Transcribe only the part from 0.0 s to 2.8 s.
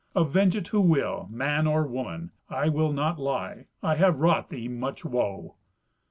Avenge it who will, man or woman. I